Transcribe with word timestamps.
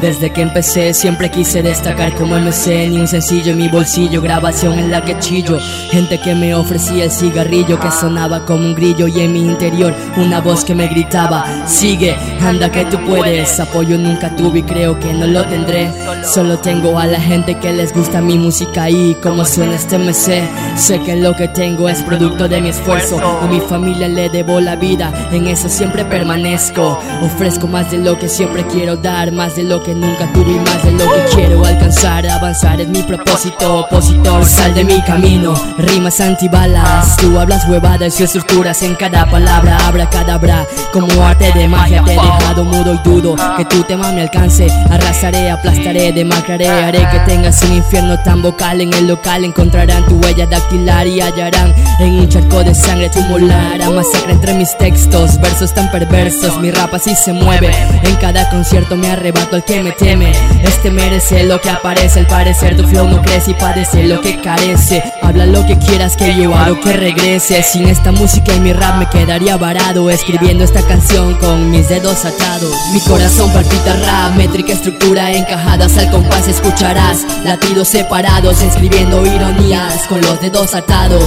Desde 0.00 0.30
que 0.30 0.42
empecé 0.42 0.94
siempre 0.94 1.30
quise 1.30 1.62
destacar 1.62 2.14
como 2.14 2.38
MC 2.38 2.88
Ni 2.88 2.98
un 2.98 3.08
sencillo 3.08 3.52
en 3.52 3.58
mi 3.58 3.68
bolsillo, 3.68 4.22
grabación 4.22 4.78
en 4.78 4.90
la 4.90 5.04
que 5.04 5.18
chillo. 5.18 5.58
Gente 5.90 6.18
que 6.20 6.34
me 6.34 6.54
ofrecía 6.54 7.04
el 7.04 7.10
cigarrillo 7.10 7.80
que 7.80 7.90
sonaba 7.90 8.44
como 8.44 8.64
un 8.64 8.74
grillo 8.74 9.08
Y 9.08 9.20
en 9.20 9.32
mi 9.32 9.40
interior 9.40 9.94
una 10.16 10.40
voz 10.40 10.64
que 10.64 10.74
me 10.74 10.86
gritaba 10.88 11.44
Sigue, 11.66 12.16
anda 12.40 12.70
que 12.70 12.84
tú 12.84 12.98
puedes 13.06 13.58
Apoyo 13.60 13.98
nunca 13.98 14.34
tuve 14.36 14.60
y 14.60 14.62
creo 14.62 14.98
que 14.98 15.12
no 15.12 15.26
lo 15.26 15.44
tendré. 15.44 15.92
Solo 16.24 16.58
tengo 16.58 16.98
a 16.98 17.06
la 17.06 17.20
gente 17.20 17.56
que 17.56 17.72
les 17.72 17.92
gusta 17.92 18.20
mi 18.20 18.38
música 18.38 18.88
y 18.90 19.14
como 19.16 19.44
suena 19.44 19.74
este 19.74 19.98
MC 19.98 20.48
Sé 20.76 21.00
que 21.00 21.16
lo 21.16 21.34
que 21.34 21.48
tengo 21.48 21.88
es 21.88 22.02
producto 22.02 22.48
de 22.48 22.60
mi 22.60 22.68
esfuerzo. 22.68 23.18
A 23.18 23.46
mi 23.46 23.60
familia 23.60 24.08
le 24.08 24.28
debo 24.28 24.60
la 24.60 24.76
vida, 24.76 25.12
en 25.32 25.46
eso 25.46 25.68
siempre 25.68 26.04
permanezco. 26.04 26.98
Ofrezco 27.22 27.66
más 27.66 27.90
de 27.90 27.98
lo 27.98 28.18
que 28.18 28.28
siempre 28.28 28.64
quiero 28.66 28.96
dar, 28.96 29.32
más 29.32 29.56
de 29.56 29.64
lo 29.64 29.82
que 29.82 29.87
que 29.88 29.94
nunca 29.94 30.30
tuve 30.34 30.60
más 30.60 30.84
de 30.84 30.92
lo 30.92 31.04
que 31.04 31.24
quiero 31.34 31.64
alcanzar. 31.64 32.26
Avanzar 32.28 32.78
es 32.78 32.88
mi 32.88 33.02
propósito, 33.02 33.78
opositor 33.80 34.44
Sal 34.44 34.74
de 34.74 34.84
mi 34.84 35.00
camino, 35.02 35.54
rimas 35.78 36.20
antibalas 36.20 37.16
Tú 37.16 37.38
hablas 37.38 37.66
huevadas 37.66 38.20
y 38.20 38.24
estructuras 38.24 38.82
en 38.82 38.94
cada 38.96 39.30
palabra. 39.30 39.78
Abra 39.86 40.10
cadabra, 40.10 40.66
como 40.92 41.24
arte 41.24 41.52
de 41.52 41.66
magia. 41.68 42.04
Te 42.04 42.12
he 42.12 42.16
dejado 42.16 42.64
mudo 42.64 42.94
y 42.94 43.08
dudo 43.08 43.36
que 43.56 43.64
tu 43.64 43.82
tema 43.84 44.12
me 44.12 44.22
alcance. 44.22 44.68
Arrasaré, 44.90 45.50
aplastaré, 45.50 46.12
demacraré. 46.12 46.68
Haré 46.68 47.08
que 47.10 47.20
tengas 47.20 47.62
un 47.62 47.72
infierno 47.72 48.18
tan 48.22 48.42
vocal. 48.42 48.82
En 48.82 48.92
el 48.92 49.08
local 49.08 49.44
encontrarán 49.44 50.04
tu 50.04 50.16
huella 50.16 50.46
dactilar 50.46 51.06
Y 51.06 51.20
hallarán 51.20 51.74
en 51.98 52.20
un 52.20 52.28
charco 52.28 52.62
de 52.62 52.74
sangre 52.74 53.08
tu 53.08 53.20
molar. 53.22 53.78
Masacre 53.90 54.32
entre 54.32 54.52
mis 54.52 54.76
textos, 54.76 55.40
versos 55.40 55.72
tan 55.72 55.90
perversos. 55.90 56.60
Mi 56.60 56.70
rap 56.70 56.92
así 56.92 57.14
se 57.14 57.32
mueve, 57.32 57.74
en 58.02 58.14
cada 58.16 58.48
concierto 58.50 58.94
me 58.96 59.10
arrebato 59.10 59.56
al 59.56 59.64
que 59.64 59.77
me 59.82 59.92
teme. 59.92 60.32
Este 60.62 60.90
merece 60.90 61.44
lo 61.44 61.60
que 61.60 61.70
aparece. 61.70 62.20
Al 62.20 62.26
parecer 62.26 62.76
tu 62.76 62.86
flow 62.86 63.08
no 63.08 63.22
crece 63.22 63.52
y 63.52 63.54
padece 63.54 64.04
lo 64.04 64.20
que 64.20 64.40
carece. 64.40 65.02
Habla 65.22 65.46
lo 65.46 65.66
que 65.66 65.78
quieras 65.78 66.16
que 66.16 66.34
yo 66.34 66.54
hago 66.54 66.80
que 66.80 66.92
regrese. 66.92 67.62
Sin 67.62 67.88
esta 67.88 68.12
música 68.12 68.54
y 68.54 68.60
mi 68.60 68.72
rap 68.72 68.96
me 68.96 69.08
quedaría 69.08 69.56
varado 69.56 70.10
Escribiendo 70.10 70.64
esta 70.64 70.82
canción 70.82 71.34
con 71.34 71.70
mis 71.70 71.88
dedos 71.88 72.24
atados. 72.24 72.74
Mi 72.92 73.00
corazón 73.00 73.52
palpita 73.52 73.96
rap, 73.96 74.36
métrica 74.36 74.72
estructura 74.72 75.32
encajadas 75.32 75.96
al 75.98 76.10
compás. 76.10 76.48
Escucharás 76.48 77.26
Latidos 77.44 77.88
separados 77.88 78.62
escribiendo 78.62 79.24
ironías 79.24 80.06
con 80.08 80.20
los 80.20 80.40
dedos 80.40 80.74
atados 80.74 81.24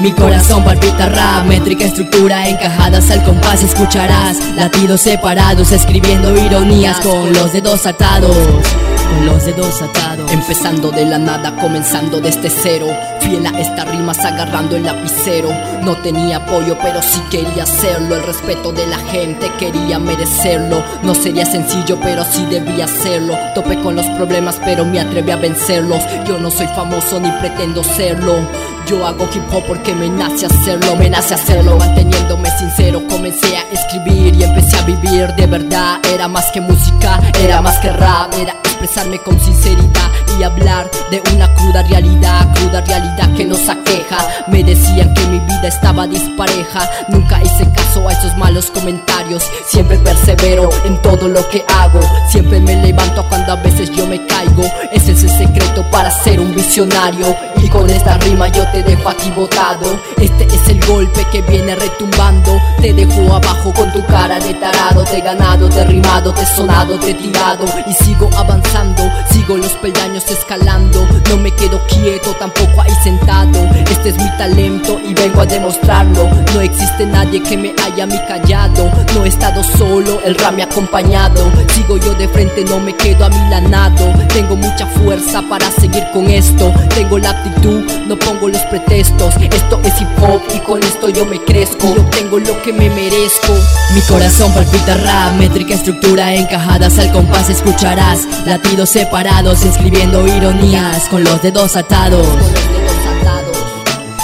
mi 0.00 0.12
corazón 0.12 0.64
palpita 0.64 1.08
rap, 1.08 1.46
métrica 1.46 1.84
estructura 1.84 2.48
encajadas 2.48 3.10
al 3.10 3.22
compás 3.24 3.62
escucharás 3.62 4.38
Latidos 4.54 5.00
separados 5.00 5.72
escribiendo 5.72 6.36
ironías 6.36 7.00
con 7.00 7.32
los 7.32 7.52
dedos 7.52 7.86
atados 7.86 8.36
con 9.06 9.26
los 9.26 9.44
dedos 9.44 9.82
atados. 9.82 10.30
Empezando 10.32 10.90
de 10.90 11.04
la 11.04 11.18
nada, 11.18 11.54
comenzando 11.56 12.20
desde 12.20 12.50
cero 12.50 12.88
Fiel 13.26 13.44
a 13.44 13.58
estas 13.58 13.88
rimas 13.90 14.24
agarrando 14.24 14.76
el 14.76 14.84
lapicero. 14.84 15.48
No 15.82 15.96
tenía 15.96 16.36
apoyo 16.36 16.78
pero 16.80 17.02
sí 17.02 17.20
quería 17.28 17.64
hacerlo. 17.64 18.14
El 18.14 18.22
respeto 18.22 18.70
de 18.70 18.86
la 18.86 18.98
gente 18.98 19.50
quería 19.58 19.98
merecerlo. 19.98 20.84
No 21.02 21.12
sería 21.12 21.44
sencillo 21.44 21.98
pero 22.00 22.24
sí 22.24 22.46
debía 22.46 22.84
hacerlo. 22.84 23.36
Topé 23.52 23.80
con 23.80 23.96
los 23.96 24.06
problemas 24.10 24.60
pero 24.64 24.84
me 24.84 25.00
atreví 25.00 25.32
a 25.32 25.36
vencerlos. 25.36 26.04
Yo 26.24 26.38
no 26.38 26.52
soy 26.52 26.68
famoso 26.68 27.18
ni 27.18 27.30
pretendo 27.32 27.82
serlo. 27.82 28.36
Yo 28.86 29.04
hago 29.04 29.28
hip 29.34 29.42
hop 29.52 29.64
porque 29.66 29.92
me 29.92 30.08
nace 30.08 30.46
hacerlo, 30.46 30.94
me 30.94 31.10
nace 31.10 31.34
hacerlo. 31.34 31.76
Manteniéndome 31.76 32.48
sincero 32.56 33.02
comencé 33.08 33.56
a 33.56 33.62
escribir 33.72 34.36
y 34.36 34.44
empecé 34.44 34.78
a 34.78 34.82
vivir. 34.82 35.34
De 35.34 35.46
verdad 35.46 35.98
Era 36.14 36.28
más 36.28 36.46
que 36.52 36.60
música, 36.60 37.20
era 37.42 37.60
más 37.60 37.76
que 37.78 37.90
rap, 37.90 38.32
era 38.34 38.52
expresarme 38.52 39.18
con 39.18 39.40
sinceridad 39.40 40.10
y 40.38 40.42
hablar 40.42 40.90
de 41.10 41.22
una 41.34 41.52
cruda 41.54 41.82
realidad, 41.82 42.46
cruda 42.54 42.80
realidad 42.82 43.15
que 43.36 43.44
nos 43.44 43.68
aqueja. 43.68 44.18
Me 44.48 44.62
decían 44.62 45.12
que 45.14 45.26
mi 45.26 45.38
vida 45.38 45.68
estaba 45.68 46.06
dispareja, 46.06 46.88
nunca 47.08 47.40
hice 47.42 47.70
caso 47.72 48.06
a 48.08 48.12
esos 48.12 48.36
malos 48.36 48.70
comentarios. 48.70 49.42
Siempre 49.66 49.98
persevero 49.98 50.68
en 50.84 51.00
todo 51.02 51.28
lo 51.28 51.48
que 51.48 51.64
hago, 51.68 52.00
siempre 52.28 52.60
me 52.60 52.76
levanto 52.76 53.26
cuando 53.28 53.52
a 53.52 53.56
veces 53.56 53.90
yo 53.90 54.06
me 54.06 54.24
caigo. 54.26 54.64
Ese 54.92 55.12
es 55.12 55.24
el 55.24 55.30
secreto 55.30 55.82
para 55.90 56.10
ser 56.10 56.40
un 56.40 56.54
visionario. 56.54 57.34
Y 57.62 57.68
con 57.68 57.88
esta 57.88 58.18
rima 58.18 58.48
yo 58.48 58.66
te 58.70 58.82
dejo 58.82 59.08
aquí 59.08 59.30
botado. 59.30 59.98
Este 60.20 60.45
es 60.66 60.70
el 60.70 60.84
golpe 60.86 61.24
que 61.30 61.42
viene 61.42 61.74
retumbando. 61.74 62.60
Te 62.80 62.92
dejo 62.92 63.34
abajo 63.34 63.72
con 63.72 63.92
tu 63.92 64.04
cara 64.06 64.38
de 64.38 64.54
tarado. 64.54 65.04
Te 65.04 65.18
he 65.18 65.20
ganado, 65.20 65.68
te 65.68 65.80
he 65.80 65.84
rimado, 65.84 66.32
te 66.32 66.42
he 66.42 66.46
sonado, 66.46 66.98
te 66.98 67.10
he 67.10 67.14
tirado. 67.14 67.64
Y 67.86 67.92
sigo 68.04 68.28
avanzando, 68.36 69.02
sigo 69.30 69.56
los 69.56 69.72
peldaños 69.74 70.28
escalando. 70.30 71.06
No 71.30 71.36
me 71.38 71.50
quedo 71.52 71.80
quieto, 71.86 72.34
tampoco 72.38 72.82
ahí 72.82 72.92
sentado. 73.02 73.66
Este 73.90 74.10
es 74.10 74.16
mi 74.16 74.30
talento 74.36 74.98
y 75.04 75.14
vengo 75.14 75.40
a 75.40 75.46
demostrarlo. 75.46 76.28
No 76.54 76.60
existe 76.60 77.06
nadie 77.06 77.42
que 77.42 77.56
me 77.56 77.74
haya 77.84 78.06
mi 78.06 78.18
callado. 78.26 78.90
No 79.14 79.24
he 79.24 79.28
estado 79.28 79.62
solo, 79.62 80.20
el 80.24 80.34
rap 80.36 80.54
me 80.54 80.62
ha 80.62 80.66
acompañado. 80.66 81.50
Sigo 81.74 81.96
yo 81.98 82.14
de 82.14 82.28
frente, 82.28 82.64
no 82.64 82.80
me 82.80 82.94
quedo 82.94 83.24
amilanado. 83.24 84.12
Tengo 84.28 84.56
mucha 84.56 84.86
fuerza 84.86 85.42
para 85.48 85.70
seguir 85.70 86.04
con 86.12 86.28
esto. 86.28 86.72
Tengo 86.94 87.18
la 87.18 87.30
actitud, 87.30 87.84
no 88.06 88.16
pongo 88.18 88.48
los 88.48 88.62
pretextos. 88.62 89.34
Esto 89.36 89.80
es 89.84 90.00
hip 90.00 90.08
hop 90.22 90.42
y 90.56 90.60
con 90.60 90.82
esto 90.82 91.08
yo 91.08 91.24
me 91.26 91.40
crezco. 91.42 91.94
Yo 91.94 92.04
tengo 92.06 92.38
lo 92.38 92.60
que 92.62 92.72
me 92.72 92.88
merezco. 92.90 93.54
Mi 93.94 94.00
corazón 94.02 94.52
palpita 94.52 94.94
rap, 94.94 95.34
métrica 95.38 95.74
estructura 95.74 96.34
encajadas 96.34 96.98
al 96.98 97.12
compás 97.12 97.50
escucharás. 97.50 98.26
Latidos 98.46 98.90
separados 98.90 99.62
escribiendo 99.64 100.26
ironías 100.26 101.08
con 101.08 101.24
los 101.24 101.42
dedos 101.42 101.76
atados. 101.76 102.26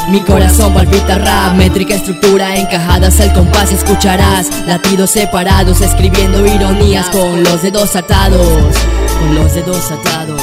Mi 0.09 0.21
corazón 0.21 0.75
palpita 0.75 1.19
rap, 1.19 1.55
métrica 1.57 1.95
estructura 1.95 2.57
encajadas 2.57 3.21
al 3.21 3.33
compás 3.33 3.73
escucharás 3.73 4.49
latidos 4.67 5.11
separados 5.11 5.81
escribiendo 5.81 6.45
ironías 6.45 7.09
con 7.11 7.43
los 7.43 7.63
dedos 7.63 7.95
atados, 7.97 8.77
con 9.21 9.35
los 9.35 9.55
dedos 9.55 9.91
atados. 9.91 10.43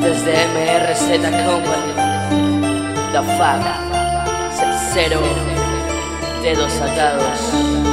Desde 0.00 0.46
MRZ 0.48 1.22
Company, 1.46 2.10
The 3.12 3.22
Fuck, 3.36 3.89
cero 4.92 5.20
dedos 6.42 6.80
atados. 6.80 7.89